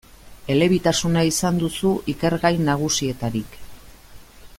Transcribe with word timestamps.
Elebitasuna 0.53 1.21
izan 1.31 1.59
duzu 1.63 1.91
ikergai 2.13 2.53
nagusietarik. 2.71 3.61